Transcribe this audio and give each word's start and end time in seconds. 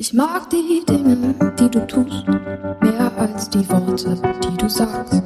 Ich 0.00 0.12
mag 0.12 0.48
die 0.50 0.84
Dinge, 0.88 1.34
die 1.58 1.68
du 1.68 1.84
tust, 1.84 2.24
mehr 2.28 3.10
als 3.16 3.50
die 3.50 3.68
Worte, 3.68 4.16
die 4.44 4.56
du 4.56 4.70
sagst. 4.70 5.24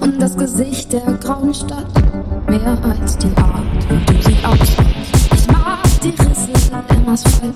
Und 0.00 0.18
das 0.18 0.38
Gesicht 0.38 0.90
der 0.94 1.02
grauen 1.20 1.52
Stadt, 1.52 1.84
mehr 2.48 2.78
als 2.82 3.18
die 3.18 3.30
Art, 3.36 3.62
wie 3.90 4.06
du 4.06 4.22
sie 4.22 4.42
ausmachst. 4.42 5.32
Ich 5.34 5.46
mag 5.48 5.82
die 6.02 6.14
Risse 6.18 6.50
im 6.96 7.08
Asphalt 7.10 7.54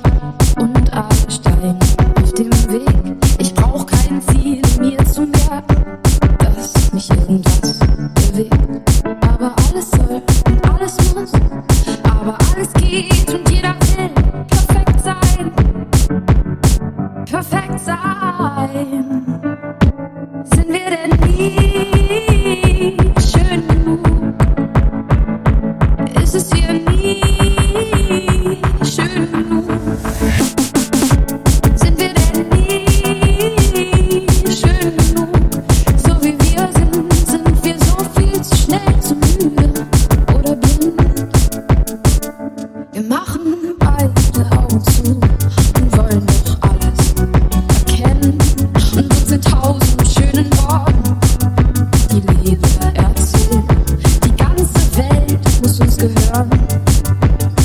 Die 54.24 54.36
ganze 54.36 54.96
Welt 54.96 55.62
muss 55.62 55.80
uns 55.80 55.96
gehören. 55.96 56.50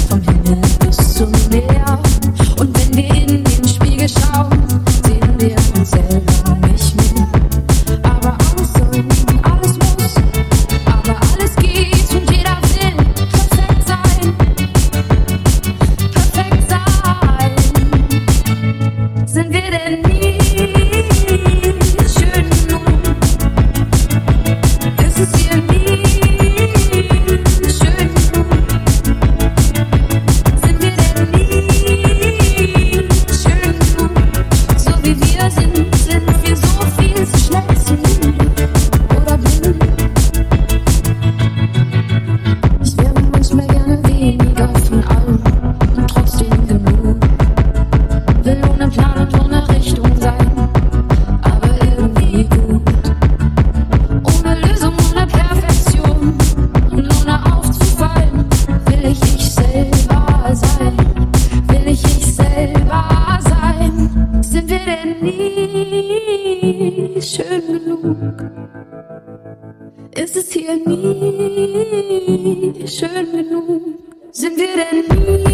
Vom 0.09 0.21
Himmel 0.21 0.61
bis 0.79 1.16
zum 1.16 1.31
Meer. 1.49 1.78
schön 67.49 67.67
genug? 67.67 68.05
Ist 70.15 70.35
es 70.35 70.51
hier 70.51 70.75
nie 70.75 70.97
schön 72.87 73.31
genug? 73.31 73.81
Sind 74.31 74.57
wir 74.57 74.67
denn 74.75 75.43
nie? 75.43 75.48